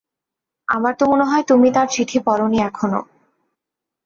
[0.67, 2.99] আমার তো মনে হয় তুমি তাঁর চিঠি পড় নি এখনো।